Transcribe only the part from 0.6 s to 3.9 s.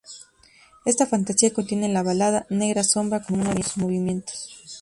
Esta fantasía contiene la balada "Negra sombra" como uno de sus